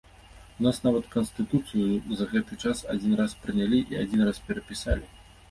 [0.61, 5.07] У нас нават канстытуцыю за гэты час адзін раз прынялі і адзін раз перапісалі.